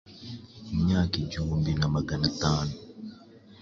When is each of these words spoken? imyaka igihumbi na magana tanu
imyaka 0.73 1.13
igihumbi 1.23 1.71
na 1.79 1.87
magana 1.95 2.27
tanu 2.41 2.73